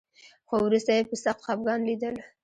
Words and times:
خو 0.47 0.55
وروسته 0.67 0.91
یې 0.95 1.03
په 1.09 1.15
سخت 1.23 1.39
خپګان 1.45 1.79
لیدل 1.87 2.15